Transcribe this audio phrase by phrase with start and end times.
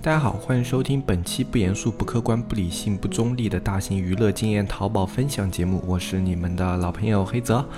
[0.00, 7.68] 大家好，欢迎收听本期不严肃、不客观、不理性、不中立的大型娱乐经验淘宝分享节目，我是你们的老朋友黑泽。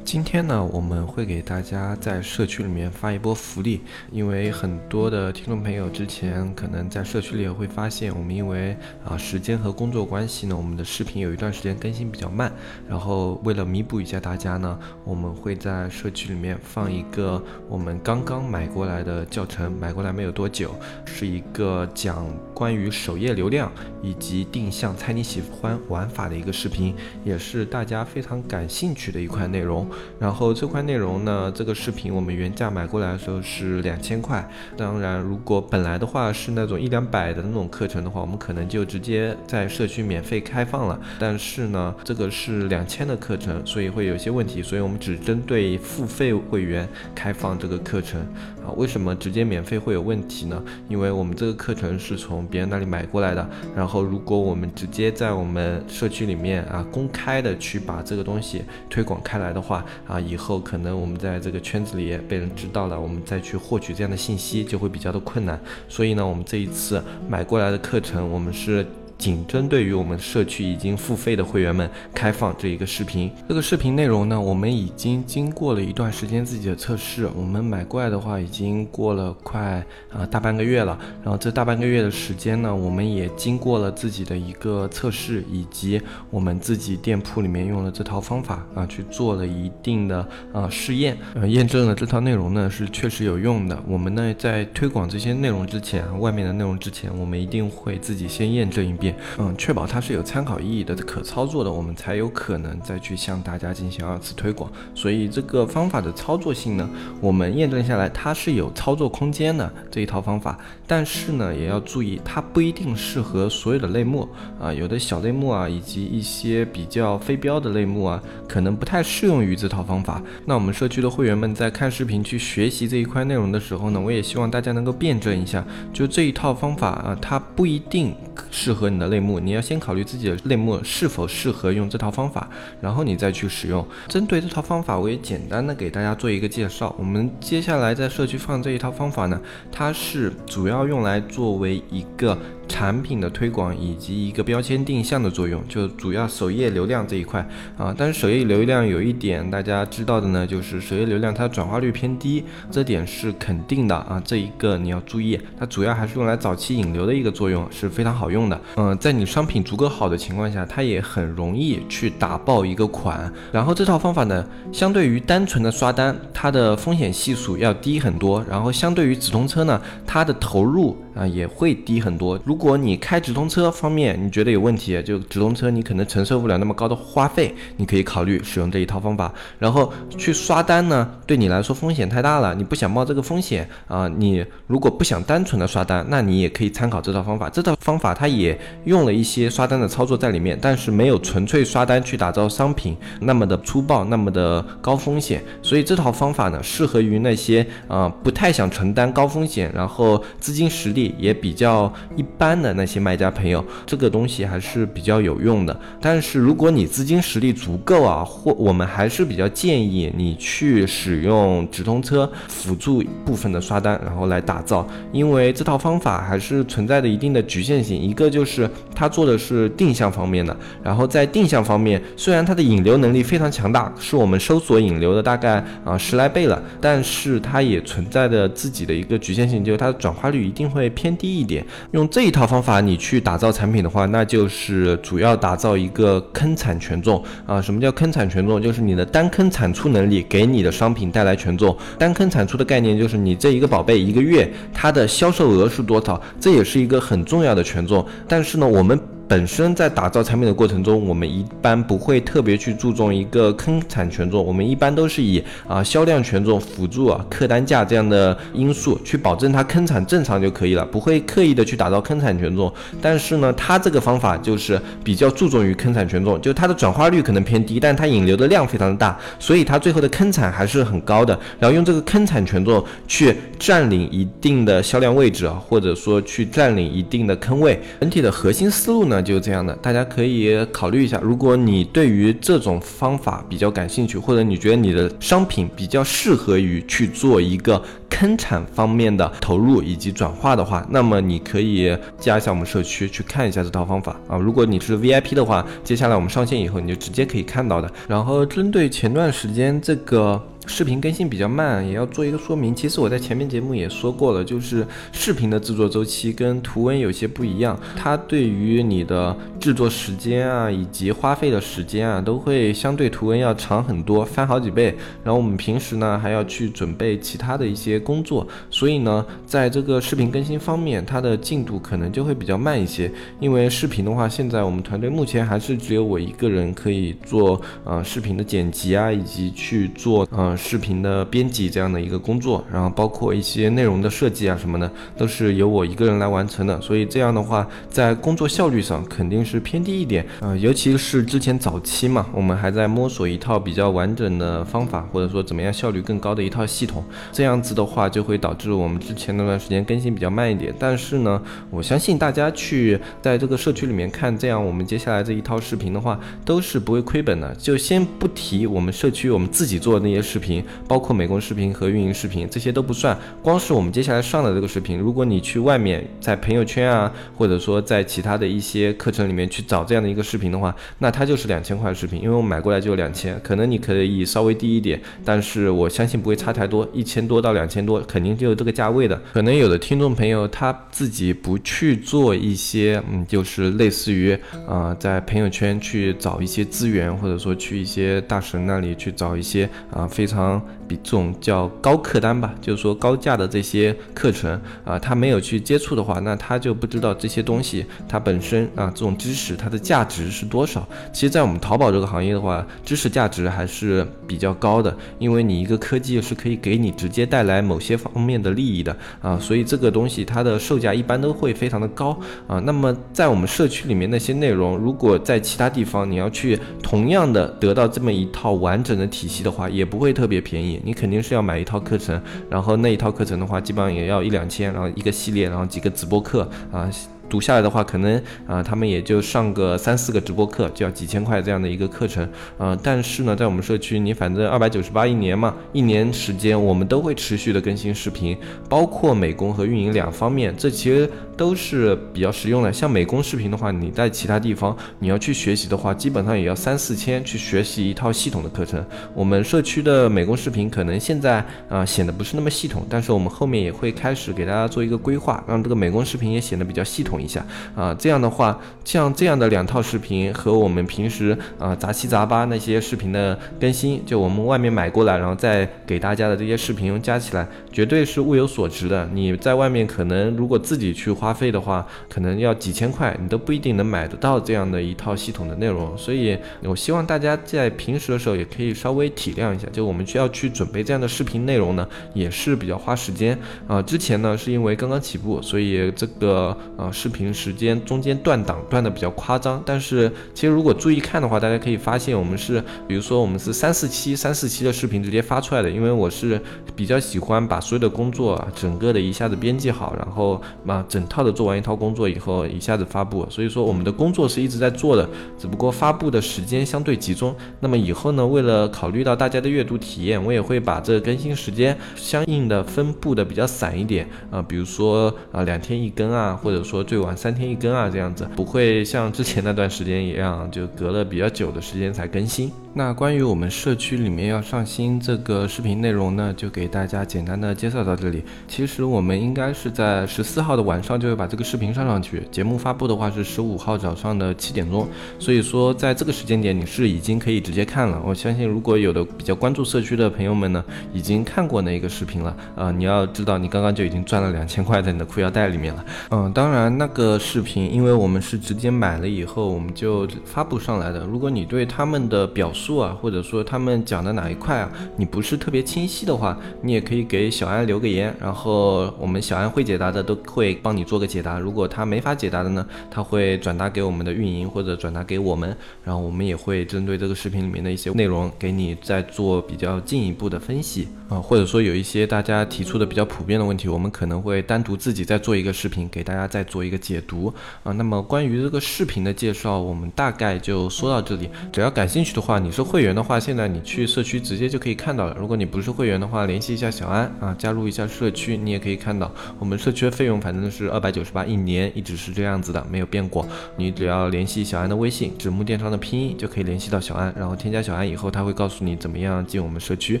[0.06, 3.80] 今天呢，我们会给大家在社区里面发一波福利，
[4.12, 12.52] 因为很多的听众朋友之前可能在社区里会发现，我们因为啊时间和工作关系呢，我们的视频有一段时间更新比较慢，
[12.88, 20.72] 然后为了弥补一下大家呢，我们会在社区里面放一个我们刚刚买过来的教程，买过来没有多久，
[21.04, 23.72] 是一个讲关于首页流量
[24.04, 26.94] 以及定向猜你喜欢玩法的一个视频，
[27.24, 29.84] 也是大家非常感兴趣的一块内容。
[30.18, 34.48] 然后这块内容呢，这个视频我们原价买过来的时候是两千块。
[34.76, 40.98] 当然，如果本来的话是那种一两百的那种课程的话，我们可能就直接在社区免费开放了。
[41.18, 48.26] 但是呢，这个是两千的课程，所以会有些问题，所以我们只针对付费会员开放这个课程。
[48.66, 50.60] 啊，为什么直接免费会有问题呢？
[50.88, 53.48] 因为我们这个课程是从别人那里买过来的。
[53.74, 65.60] 然后，如果我们直接在我们社区里面啊公开的去把这个东西推广开来的话，啊，以后可能我们在这个圈子里被人知道了，我们再去获取这样的信息就会比较的困难。
[65.88, 68.84] 所以呢，我们这一次买过来的课程，我们是。
[69.18, 73.30] 仅针对于我们社区已经付费的会员们开放这一个视频。
[73.48, 77.28] 这个视频内容呢，我们已经经过了一段时间自己的测试。
[77.36, 80.98] 我们买过来的话，已经过了快啊大半个月了。
[81.22, 93.82] 然后这大半个月的时间呢，我们也经过了自己的一个测试，以及我们自己店铺里面用了这套方法啊去做了一定的啊试验，呃验证了这套内容呢是确实有用的。
[93.88, 99.05] 我们呢在推广这些内容之前，外面的内容之前，我们一定会自己先验证一遍。
[99.38, 104.70] 嗯，确保它是有参考意义的、可操作的，我们才有可能再去向大家进行二次推广。
[104.94, 106.88] 所以这个方法的操作性呢，
[107.20, 110.58] 我们验证下来它是有操作空间的这一套方法。
[110.86, 114.28] 但是呢，也要注意，它不一定适合所有的类目
[114.60, 120.22] 啊，有的小类目啊，以及一些比较非标的类目啊，可能不太适用于这套方法。
[120.44, 128.14] 那我们社区的会员们在看视频去学习这一块内容的时候呢，我也希望大家能够辩证一下，就这一套方法啊，它不一定
[128.50, 128.95] 适合你。
[128.98, 132.48] 的类目，你要先考虑自己的类目是否适合用这套方法，
[132.80, 133.86] 然后你再去使用。
[134.08, 136.94] 针对这套方法，我也简单的给大家做一个介绍。
[136.98, 139.40] 我们接下来在社区放这一套方法呢，
[139.70, 142.36] 它是主要用来作为一个。
[142.68, 147.40] 产品的推广以及一个标签定向的作用，就主要首页流量这一块
[147.78, 147.94] 啊。
[147.96, 154.20] 但是首页流量有一点大家知道的呢，就是首页流量它转化率偏低，这点是肯定的啊。
[154.24, 158.60] 这一个你要注意，它主要还是用来早期引流的一个作用，是非常好用的。
[158.94, 163.32] 在你商品足够好的情况下，它也很容易去打爆一个款。
[163.50, 168.44] 然后这套方法呢，相对于单纯的刷单，它的风险系数要低很多。
[168.48, 172.38] 然后相对于直通车呢，它的投入啊也会低很多。
[172.44, 179.32] 如果你开直通车方面你觉得有问题，就直通车你可能承受不了那么高的花费，你可以考虑使用这一套方法。
[179.58, 184.06] 然后去刷单呢，对你来说风险太大了，你不想冒这个风险啊。
[184.08, 187.48] 你如果不想单纯的刷单，那你也可以参考这套方法。
[187.48, 195.42] 这套方法它也用了一些刷单的操作在里面，但是没有纯粹刷单去打造商品那么的粗暴，那么的高风险。
[195.62, 202.56] 所以这套方法呢，适合于那些啊不太想承担高风险，然后资金实力也比较一般。
[202.56, 205.78] 的那些卖家朋友，这个东西还是比较有用的。
[206.00, 214.88] 但是如果你资金实力足够啊，或我们还是比较建议你去使用直通车辅助部分的刷单，然后来打造。
[215.12, 218.00] 因为这套方法还是存在着一定的局限性。
[218.00, 231.62] 一个就是它做的是定向方面的，然后在定向方面，虽然它的引流能力非常强大，是我们搜索引流的大概啊十来倍了，但是它也存在着自己的一个局限性，就是它的转化率一定会偏低一点。
[231.90, 237.60] 用这一套方法，你去打造产品的话，那就是主要打造一个坑产权重啊。
[237.60, 238.62] 什么叫坑产权重？
[238.62, 241.76] 就是你的单坑产出能力给你的商品带来权重。
[241.98, 248.02] 单坑产出的概念就是你这一个宝贝一个月它的销售额是多少，这也是一个很重要的权重。
[248.26, 248.85] 但是呢，我。
[249.28, 262.72] 本身在打造产品的过程中，我们一般不会特别去注重一个坑产权重，我们一般都是以啊销量权重辅助啊客单价这样的因素去保证它坑产正常就可以了，不会刻意的去打造坑产权重。
[263.02, 271.36] 但是呢，它这个方法就是比较注重于坑产权重，就它的转化率可能偏低，但它引流的量非常的大，所以它最后的坑产还是很高的。
[271.58, 277.80] 然后用这个坑产权重去占领一定的销量位置啊，或者说去占领一定的坑位。
[278.00, 281.20] 整体的核心思路呢就这样的，大家可以考虑一下。
[281.22, 294.36] 如果你对于这种方法比较感兴趣，或者你觉得你的商品比较适合于去做一个坑产方面的投入以及转化的话，那么你可以加一下我们社区去看一下这套方法啊。
[294.36, 297.90] 如果你是 VIP 的话，接下来我们上线以后你就直接可以看到的。
[298.08, 300.42] 然后针对前段时间这个。
[300.68, 302.74] 视频更新比较慢，也要做一个说明。
[302.74, 314.86] 其实我在前面节目也说过了，就是视频的制作周期跟图文有些不一样，它对于你的制作时间啊，以及花费的时间啊，都会相对图文要长很多，翻好几倍。
[315.22, 323.10] 然后我们平时呢还要去准备其他的一些工作，所以呢，在这个视频更新方面，它的进度可能就会比较慢一些。
[323.40, 330.54] 因为视频的话，现在我们团队目前还是只有我一个人可以做呃视频的剪辑啊，以及去做呃。
[330.66, 336.80] 视频的编辑这样的一个工作，然后包括一些内容的设计啊什么的，都是由我一个人来完成的。
[336.80, 340.56] 所以这样的话，在工作效率上肯定是偏低一点啊。
[340.56, 347.04] 尤其是之前早期嘛，我们还在摸索一套比较完整的方法，或者说怎么样效率更高的一套系统。
[347.30, 350.74] 这样子的话，就会导致我们之前那段时间更新比较慢一点。
[350.78, 351.40] 但是呢，
[351.70, 357.54] 我相信大家去在这个社区里面看，这样我们接下来这一套视频的话，都是不会亏本的。
[357.54, 360.56] 就先不提我们社区我们自己做的那些视频。
[360.88, 363.16] 包括美工视频和运营视频，这些都不算。
[363.42, 373.38] 光是我们接下来上的这个视频，如果你去外面在朋友圈啊，或者说在其他的一些课程里面去找这样的一个视频的话，那它就是两千块的视频，因为我买过来就两千。
[373.42, 379.20] 可能你可以稍微低一点，但是我相信不会差太多，一千多到两千多，肯定就有这个价位的。
[379.32, 390.62] 可能有的听众朋友他自己不去做一些，嗯，就是类似于啊，在朋友圈去找一些资源，或者说去一些大神那里去找一些啊非常。
[390.88, 400.86] 比这种叫高客单吧，就是说高价的这些课程啊，他没有去接触的话，那他就不知道这些东西它本身啊这种知识它的价值是多少。
[401.12, 412.18] 其实，在我们淘宝这个行业的话，知识价值还是比较高的，因为你一个科技是可以给你直接带来某些方面的利益的啊，所以这个东西它的售价一般都会非常的高
[412.48, 412.58] 啊。
[412.60, 420.16] 那么在我们社区里面那些内容，如果在其他地方你要去同样的得到这么一套完整的体系的话，也不会。
[420.16, 422.20] 特别便宜，你肯定是要买一套课程，
[422.50, 426.90] 然后那一套课程的话，基本上也要一两千，然后一个系列，然后几个直播课啊。
[427.28, 432.28] 读下来的话，可能啊，他们也就上个三四个直播课，就要几千块这样的一个课程，
[432.58, 438.36] 呃，但是呢，在我们社区，你反正二百九十八一年嘛，一年时间，我们都会持续的更新视频，
[438.68, 442.72] 包括美工和运营两方面，这其实都是比较实用的。
[442.72, 448.84] 像美工视频的话，你在其他地方你要去学习的话，基本上也要三四千去学习一套系统的课程。
[449.14, 457.15] 我们社区的美工视频可能现在啊显得不是那么系统，但是我们后面也会开始给大家做一个规划，让这个美工视频也显得比较系统。
[457.20, 469.08] 一下啊，这样的话，像这样的两套视频和我们平时啊杂七杂八那些视频的更新，就我们外面买过来，然后再给大家的这些视频加起来，绝对是物有所值的。
[469.12, 475.96] 你在外面可能如果自己去花费的话，可能要几千块，你都不一定能买得到这样的一套系统的内容。
[475.96, 483.36] 所以，我希望大家在平时的时候也可以稍微体谅一下，就我们需要去准备这样的视频内容呢，也是比较花时间
[483.66, 483.80] 啊。
[483.80, 487.05] 之前呢是因为刚刚起步，所以这个呃是。
[487.06, 496.40] 视频时间中间断档断的比较夸张，但是其实如果注意看的话，大家可以发现我们是，比如说我们是三四期三四期的视频直接发出来的，因为我是
[496.74, 505.08] 比较喜欢把所有的工作整个的一下子编辑好，然后嘛整套的做完一套工作以后一下子发布，所以说我们的工作是一直在做的，
[505.38, 507.32] 只不过发布的时间相对集中。
[507.60, 522.50] 那么以后呢，为了考虑到大家的阅读体验，我也会把这个更新时间相应的分布的比较散一点啊，比如说啊两天一更啊，或者说最最晚三天一更啊，这样子不会像之前那段时间一样，就隔了比较久的时间才更新。
[522.78, 528.22] 那关于我们社区里面要上新这个视频内容呢，就给大家简单的介绍到这里。
[528.46, 534.86] 其实我们应该是在十四号的晚上就会把这个视频上上去，节目发布的话是十五号早上的七点钟。
[535.18, 537.98] 所以说在这个时间点你是已经可以直接看了。
[538.04, 542.70] 我相信如果有的比较关注社区的朋友们呢，已经看过那个视频了啊。
[542.70, 545.84] 你要知道你刚刚就已经赚了两千块在你的裤腰带里面了。
[546.10, 551.06] 嗯，当然那个视频因为我们是直接买了以后我们就发布上来的。
[551.06, 561.38] 如果你对他们的表述，书啊，或者说他们讲的哪一块啊，你不是特别清晰的话，你也可以给小安留个言，然后我们小安会解答的都会帮你做个解答。
[561.38, 577.32] 如果他没法解答的呢，他会转达给我们的运营或者转达给我们，然后我们也会针对这个视频里面的一些内容给你再做比较进一步的分析啊，或者说有一些大家提出的比较普遍的问题，我们可能会单独自己再做一个视频给大家再做一个解读
[577.62, 577.70] 啊。
[577.70, 581.30] 那么关于这个视频的介绍，我们大概就说到这里。
[581.52, 582.55] 只要感兴趣的话，你。
[582.56, 585.14] 是会员的话，现在你去社区直接就可以看到了。
[585.20, 593.28] 如果你不是会员的话，联系一下小安啊，加入一下社区，你也可以看到我们社区的费用，反正是二百九十八一年，一直是这样子的，没有变过。
[593.58, 600.00] 你只要联系小安的微信，纸木电商的拼音就可以联系到小安，然后添加小安以后，他会告诉你怎么样进我们社区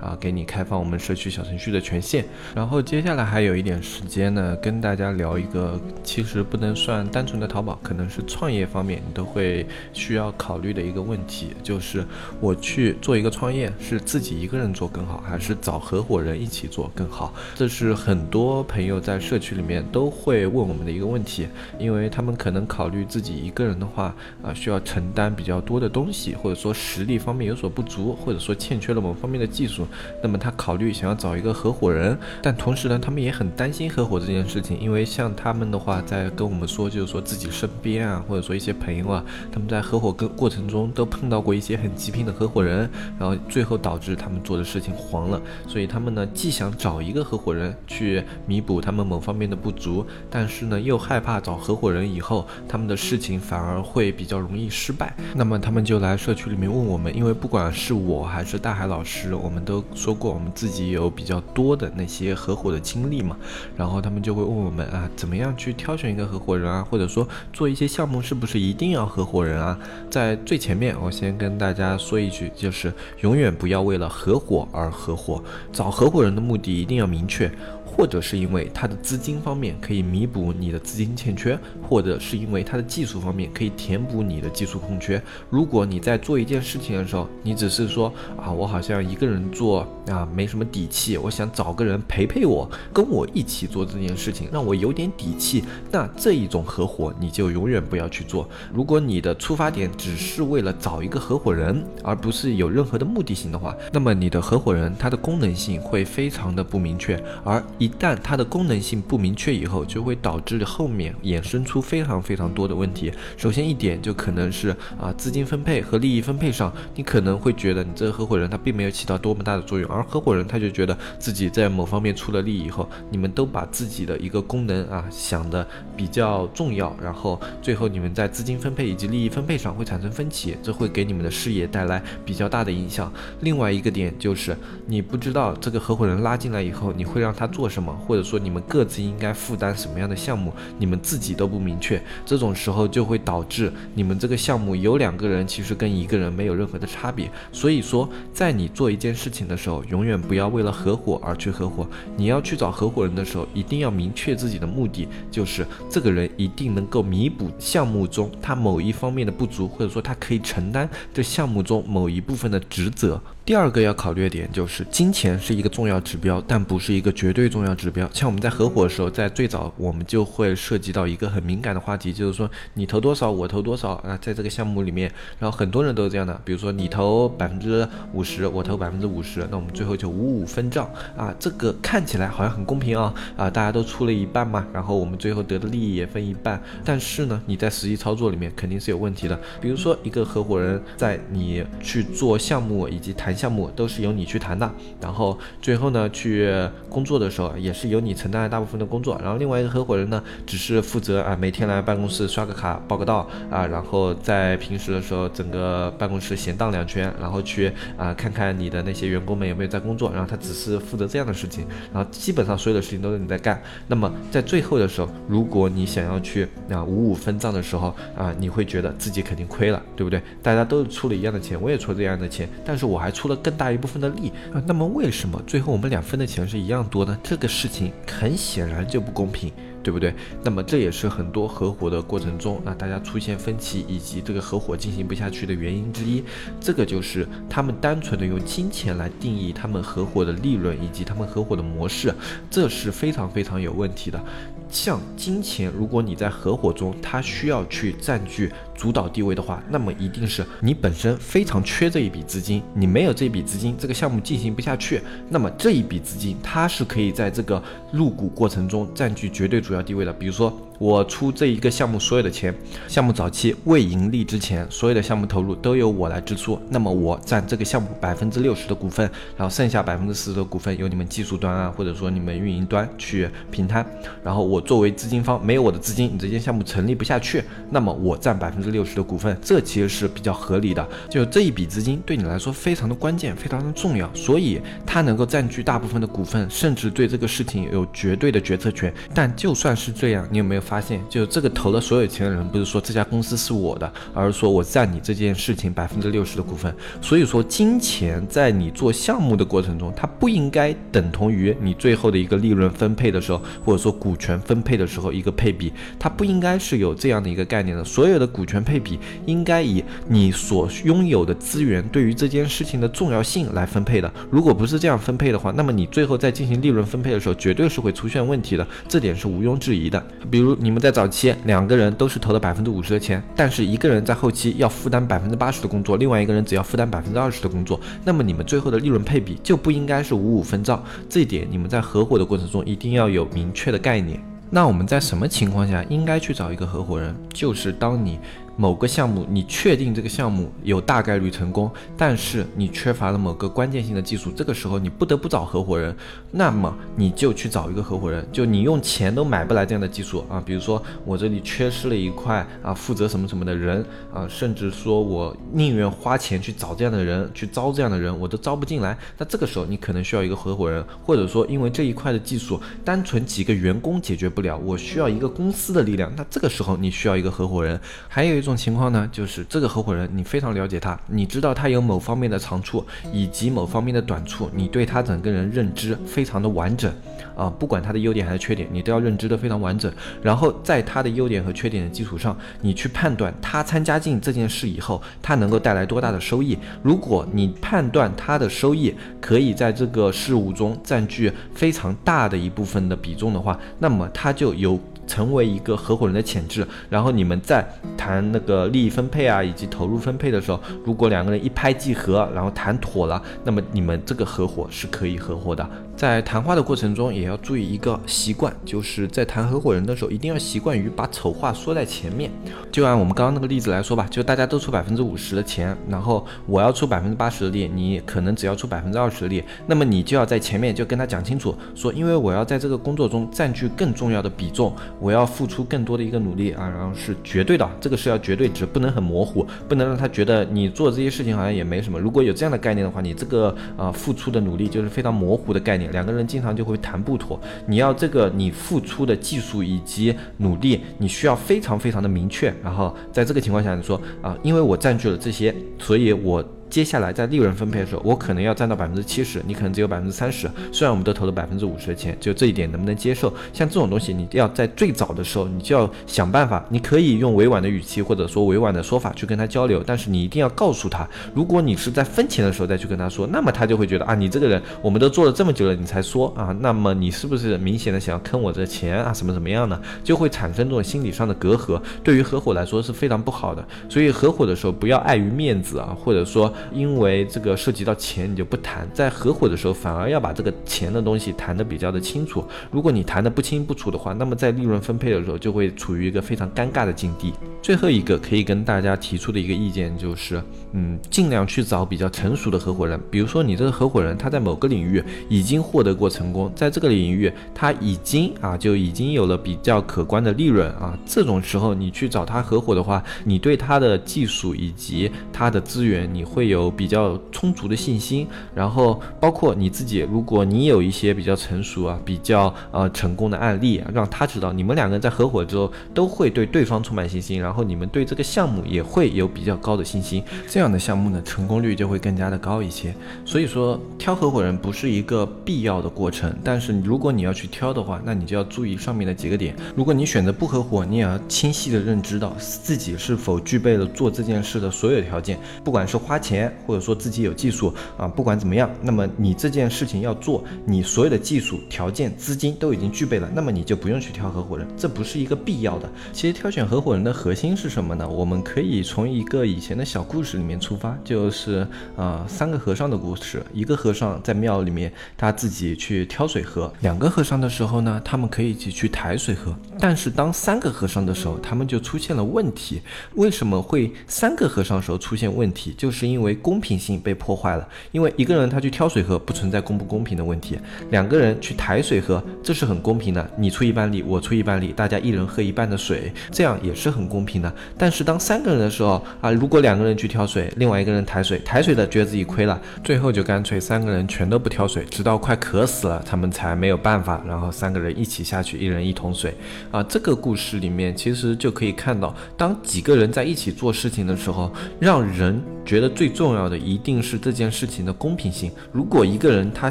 [0.00, 2.24] 啊，给你开放我们社区小程序的权限。
[2.54, 12.06] 然后接下来还有一点时间呢，跟大家聊一个其实不能算单纯的淘宝，可能是创业方面你都会需要考虑的一个问题，就是。
[12.40, 17.32] 我去做一个创业，是自己一个人做更好，还是找合伙人一起做更好？
[17.54, 21.46] 这是很多朋友在社区里面都会问我们的一个问题，
[21.78, 29.86] 因为他们可能考虑自己一个人的话，啊，需要承担比较多的东西，或者说实力方面有所不足，或者说欠缺了某方面的技术，
[30.22, 42.10] 那么他考虑想要找一个合伙人，但同时呢，他们也很担心合伙这件事情，因为像他们的话在跟我们说，就是说自己身边啊，或者说一些朋友啊，他们在合伙跟过程中都碰到过一些很极。
[42.10, 55.14] 品的合伙人，然后最后导致他们做的事情黄了，所以他们呢既想找一个合伙人去弥补他们某方面的不足，但是呢又害怕找合伙人以后他们的事情反而会比较容易失败。
[55.36, 63.36] 那么他们就来社区里面问我们，因为不管是我还是大海老师，我们都说过我们自己有比较多的那些合伙的经历嘛，
[63.76, 69.78] 然后他们就会问我们啊，怎么样去挑选一个合伙人啊，或者说做一些项目是不是一定要合伙人啊？
[70.10, 71.89] 在最前面，我先跟大家。
[71.98, 75.42] 说一句，就是永远不要为了合伙而合伙，
[75.72, 77.50] 找合伙人的目的一定要明确。
[77.90, 85.20] 或者是因为他的资金方面可以弥补你的资金欠缺，或者是因为他的技术方面可以填补你的技术空缺。
[85.50, 98.48] 如果你在做一件事情的时候，你只是说啊，我好像一个人做啊，没什么底气，我想找个人陪陪我，跟我一起做这件事情，让我有点底气，那这一种合伙你就永远不要去做。
[98.72, 113.12] 如果你的出发点只是为了找一个合伙人，而不是有任何的目的性的话，那么你的合伙人他的功能性会非常的不明确，而一一旦它的功能性不明确以后，就会导致后面衍生出非常非常多的问题。
[113.36, 114.68] 首先一点就可能是
[115.00, 125.66] 啊资金分配和利益分配上，你可能会觉得你这个合伙人他并没有起到多么大的作用，而合伙人他就觉得自己在某方面出了力以后，你们都把自己的一个功能啊想的
[125.96, 133.10] 比较重要，然后最后你们在资金分配以及利益分配上会产生分歧，这会给你们的事业带来比较大的影响。
[133.40, 134.54] 另外一个点就是
[134.86, 137.69] 你不知道这个合伙人拉进来以后，你会让他做。
[137.70, 147.30] 什么，或者说你们各自应该负担什么样的项目，你们自己都不明确，这种时候就会导致你们这个项目有两个人其实跟一个人没有任何的差别。
[147.52, 151.86] 所以说，在你做一件事情的时候，永远不要为了合伙而去合伙。
[152.16, 163.20] 你要去找合伙人的时候，一定要明确自己的目的，就是这个人一定能够弥补项目中他某一方面的不足，或者说他可以承担这项目中某一部分的职责。
[163.50, 168.08] 第二个要考虑的点就是，金钱是一个重要指标，但不是一个绝对重要指标。
[168.12, 186.62] 像我们在合伙的时候，在最早我们就会涉及到一个很敏感的话题，就是说你投多少，我投多少啊，在这个项目里面，然后很多人都是这样的，比如说你投百分之五十，我投百分之五十，那我们最后就五五分账啊，这个看起来好像很公平啊啊，大家都出了一半嘛，然后我们最后得的利益也分一半。
[186.84, 193.39] 但是呢，你在实际操作里面肯定是有问题的，比如说一个合伙人在你去做项目以及谈。
[193.40, 194.70] 项目都是由你去谈的，
[195.00, 196.52] 然后最后呢去
[196.90, 213.58] 工作的时候，也是由你承担了大部分的工作，然后另外一个合伙人呢，只是负责啊每天来办公室刷个卡报个到啊，然后在平时的时候整个办公室闲荡两圈，然后去啊看看你的那些员工们有没有在工作，然后他只是负责这样的事情，然后基本上所有的事情都是你在干。
[213.86, 220.20] 那么在最后的时候，如果你想要去啊五五分账的时候啊，你会觉得自己肯定亏了，对不对？
[220.42, 224.62] 大家都是出了一样的钱，我也出这样的钱，但是我还出了更大一部分的力啊。
[224.66, 227.18] 那么为什么最后我们俩分的钱是一样多呢？
[227.22, 229.52] 这个事情很显然就不公平。
[229.82, 230.14] 对不对？
[230.44, 236.22] 那么这也是很多合伙的过程中那，大家出现分歧以及这个合伙进行不下去的原因之一。
[236.60, 242.14] 这个就是他们单纯的用金钱来定义他们合伙的利润以及他们合伙的模式，
[242.50, 244.22] 这是非常非常有问题的。
[244.68, 255.02] 像金钱，如果你在合伙中，它需要去占据主导地位的话，那么一定是你本身非常缺这一笔资金，你没有这笔资金，这个项目进行不下去。
[255.28, 260.10] 那么这一笔资金，它是可以在这个入股过程中占据绝对主要地位的。
[260.10, 260.50] 比如说。
[260.80, 262.54] 我出这一个项目所有的钱，
[262.88, 266.58] 项目早期未盈利之前，所有的项目投入都由我来支出。
[266.70, 269.04] 那么我占这个项目百分之六十的股份，
[269.36, 273.84] 然后剩下百分之四十的股份由你们技术端啊，或者说你们运营端去平摊。
[274.24, 277.44] 然后我作为资金方，没有我的资金，你这件项目成立不下去。
[277.68, 280.88] 那么我占百分之六十的股份，这其实是比较合理的。
[281.10, 288.92] 就这一笔资金对你来说非常的关键，非常的重要，所以它能够占据大部分的股份，甚至对这个事情有绝对的决策权。
[289.12, 290.60] 但就算是这样，你有没有？
[290.60, 296.72] 发现，就这个投了所有钱的人，不是说这家公司是我的，而是说我占你这件事情百分之六十的股份。
[297.00, 307.82] 所以说，金钱在你做项目的过程中，它不应该等同于你最后的一个利润分配的时候，或者说股权分配的时候一个配比，它不应该是有这样的一个概念的。
[307.82, 314.12] 所有的股权配比应该以你所拥有的资源对于这件事情的重要性来分配的。
[314.30, 320.00] 如果不是这样分配的话，那么你最后在进行利润分配的时候，绝对是会出现问题的，这点是毋庸置疑的。
[320.30, 320.50] 比如。
[320.60, 330.84] 你们在早期两个人都是投了百分之五十的钱，但是一个人在后期要负担百分之八十的工作，另外一个人只要负担百分之二十的工作，那么你们最后的利润配比就不应该是五五分账。
[331.08, 334.22] 这一点你们在合伙的过程中一定要有明确的概念。
[334.50, 337.14] 那我们在什么情况下应该去找一个合伙人？
[337.32, 338.18] 就是当你。
[338.60, 345.96] 某个项目，你确定这个项目有大概率成功，但是你缺乏了某个关键性的技术，这个时候你不得不找合伙人，
[346.30, 368.49] 那么你就去找一个合伙人，就你用钱都买不来这样的技术啊，比如说我这里缺失了一块啊，负责什么什么的人啊，甚至说我宁愿花钱去找这样的人，去招这样的人，我都招不进来，那这个时候你可能需要一个合伙人，或者说因为这一块的技术单纯几个员工解决不了，我需要一个公司的力量，那这个时候你需要一个合伙人，还有一种。
[368.50, 376.92] 这种情况呢，就是这个合伙人你非常了解他，你知道他有某方面的长处以及某方面的短处，你对他整个人认知非常的完整
[377.36, 379.92] 啊，不管他的优点还是缺点，你都要认知的非常完整。
[380.20, 386.58] 然后在他的优点和缺点的基础上，你去判断他参加进这件事以后，他能够带来多大的收益。
[386.82, 394.76] 如果你判断他的收益可以在这个事物中占据非常大的一部分的比重的话，那么他就有。
[395.10, 405.68] 成为一个合伙人的潜质，然后你们在谈那个利益分配啊，以及投入分配的时候，如果两个人一拍即合，然后谈妥了，那么你们这个合伙是可以合伙的。
[405.96, 412.30] 在谈话的过程中，也要注意一个习惯，就是在谈合伙人的时候，一定要习惯于把丑话说在前面。
[412.70, 424.72] 就按我们刚刚那个例子来说吧，就大家都出百分之五十的钱，然后我要出百分之八十的力，你可能只要出百分之二十的力，那么你就要在前面就跟他讲清楚，说因为我要在这个工作中占据更重要的比重。
[425.00, 431.98] 我要付出更多的一个努力啊，然后是绝对的，这个是要绝对值，不能很模糊，不能让他觉得你做这些事情好像也没什么。
[431.98, 437.40] 如果有这样的概念的话，你这个啊付出的努力就是非常模糊的概念，两个人经常就会谈不妥。
[437.66, 442.52] 你要这个你付出的技术以及努力，你需要非常非常的明确。
[442.62, 446.44] 然后在这个情况下，你说啊，因为我占据了这些，所以我。
[446.70, 450.48] 接下来在利润分配的时候，我可能要占到百分之七十，你可能只有百分之三十。
[450.70, 453.32] 虽然我们都投了百分之五十的钱，就这一点能不能接受？
[453.52, 456.64] 像这种东西，你要在最早的时候，你就要想办法。
[456.68, 469.12] 你可以用委婉的语气或者说委婉的说法去跟他交流，但是你一定要告诉他，如果你是在分钱的时候再去跟他说，那么他就会觉得啊，你这个人我们都做了这么久了，你才说啊，那么你是不是明显的想要坑我这钱啊？
[469.12, 469.80] 什么怎么样呢？
[470.04, 473.66] 就会产生这种心理上的隔阂，对于合伙来说是非常不好的。
[473.88, 476.52] 所以合伙的时候不要碍于面子啊，或者说。
[476.72, 478.88] 因为这个涉及到钱，你就不谈。
[478.92, 482.44] 在合伙的时候，反而要把这个钱的东西谈得比较的清楚。
[482.70, 487.32] 如果你谈得不清不楚的话，那么在利润分配的时候就会处于一个非常尴尬的境地。
[487.62, 490.42] 最后一个可以跟大家提出的一个意见就是，
[490.72, 492.98] 嗯，尽量去找比较成熟的合伙人。
[493.10, 508.26] 比如说你这个合伙人他在某个领域已经获得过成功，在这个领域他已经啊就已经有了比较可观的利润啊，这种时候你去找他合伙的话，你对他的技术以及他的资源你会有比较充足的信心。
[508.54, 517.50] 然后包括你自己，如果你有一些比较成熟啊、比较呃成功的案例，让他知道你们两个人在合伙之后都会对对方充满信心，然后。
[517.50, 522.94] 然后你们对这个项目也会有比较高的信心，这样的项目呢，成功率就会更加的高一些。
[523.24, 529.52] 所以说，挑合伙人不是一个必要的过程，但是如果你要去挑的话，那你就要注意上面的几个点。
[529.74, 545.88] 如果你选择不合伙，你也要清晰的认知到自己是否具备了做这件事的所有条件，不管是花钱，或者说自己有技术啊，不管怎么样，那么你这件事情要做，你所有的技术条件、资金都已经具备了，那么你就不用去挑合伙人，这不是一个必要的。
[546.12, 547.50] 其实挑选合伙人的核心。
[547.60, 548.08] 是什么呢？
[548.08, 553.42] 我们可以从一个以前的小故事里面出发，就是呃三个和尚的故事。
[553.52, 559.54] 一个和尚在庙里面，他自己去挑水喝；两个和尚的时候呢，他们可以一起去抬水喝。
[559.78, 562.80] 但是当三个和尚的时候，他们就出现了问题。
[563.16, 565.74] 为什么会三个和尚时候出现问题？
[565.76, 567.68] 就是因为为公平性被破坏了。
[567.92, 570.56] 因为一个人他去挑水喝，不存在公不公平的问题；
[570.90, 573.30] 两个人去抬水喝，这是很公平的。
[573.36, 577.20] 你出一半力，我出一半力，大家一人喝一半的水，这样也是很公。
[577.20, 589.34] 平的，但是当三个人的时候啊，如果两个人去挑水，另外一个人抬水，抬水的觉得自己亏了，最后就干脆三个人全都不挑水，直到快渴死了，他们才没有办法，然后三个人一起下去，一人一桶水
[589.70, 589.82] 啊。
[589.82, 598.50] 这个故事里面其实就可以看到，当几个人在一起做事情的时候，让人觉得最重要的一定是这件事情的公平性。
[598.72, 599.70] 如果一个人他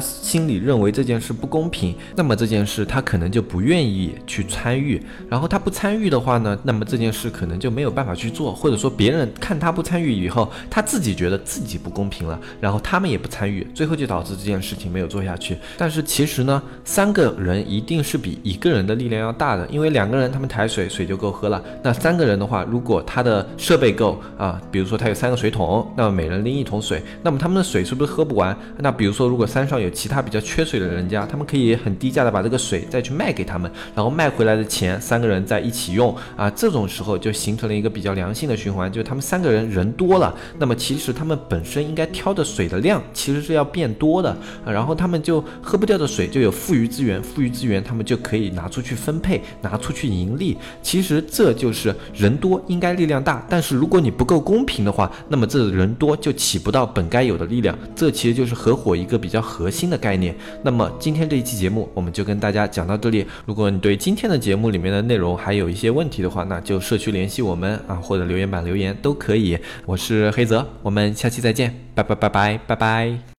[0.00, 7.60] 心里认为这件事不公平，那么这件事他可能就不愿意去参与，然后他不参与的话呢，那么这件事可能。
[7.60, 15.58] 就没有办法去做，或者说别人看他不参与以后，他自己觉得自己不公平了，然后他们也不参与，最后就导致这件事情没有做下去。
[15.76, 21.62] 但是其实呢，三个人一定是比一个人的力量要大的，因为两个人他们抬水，水就够喝了。
[21.82, 28.56] 那三个人的话，如果他的设备够啊，比如说他有三个水桶，那么每人拎一桶水，那么他们的水是不是喝不完？
[28.78, 37.30] 那比如说如果山上有其他比较缺水的人家，他们可以很低价的把这个水再去卖给他们，然后卖回来的钱三个人在一起用啊，这种时候就。
[37.40, 44.28] 形成了一个比较良性的循环，就是他们三个人人多了，那么其实他们本身应该挑的水的量其实是要变多的
[44.62, 50.58] 啊，然后他们就喝不掉的水就有富余资源，富余资源他们就可以拿出去分配，拿出去盈利。
[50.82, 57.74] 其实这就是人多应该力量大，但是如果你不够公平的话，那么这人多就起不到本该有的力量。
[57.96, 60.34] 这其实就是合伙一个比较核心的概念。
[60.62, 63.24] 那么今天这一期节目我们就跟大家讲到这里。
[63.46, 67.30] 如果你对今天的节目里面的内容还有一些问题的话，那就社区联。
[67.30, 69.56] 系我们啊，或者留言板留言都可以。
[69.86, 73.20] 我是黑泽，我们下期再见，拜拜拜拜拜拜。